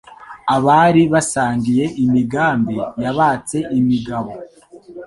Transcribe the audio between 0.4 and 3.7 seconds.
Abari basangiye imigambi Yabatse